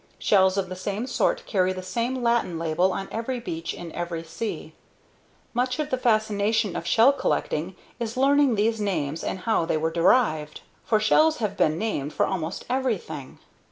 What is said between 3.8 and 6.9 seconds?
every sea. Much of the fascination of